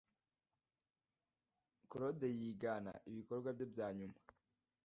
[1.89, 4.17] Korode yigana ibikorwa bye bya nyuma